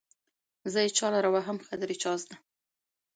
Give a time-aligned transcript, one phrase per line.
[0.71, 2.35] زه يې چالره وهم قدر يې چازده